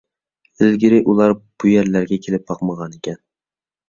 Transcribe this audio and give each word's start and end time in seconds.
ئىلگىرى 0.61 1.01
ئۇلار 1.11 1.33
بۇ 1.63 1.69
يەرلەرگە 1.71 2.17
كېلىپ 2.23 2.47
باقمىغانىكەن. 2.53 3.21